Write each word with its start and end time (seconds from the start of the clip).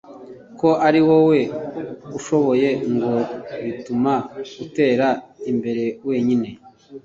ko 0.59 0.69
ari 0.87 0.99
wowe 1.07 1.39
ushoboye 2.17 2.69
ngo 2.93 3.13
bituma 3.63 4.13
utera 4.63 5.07
imbere 5.51 5.83
wenyine 6.07 6.49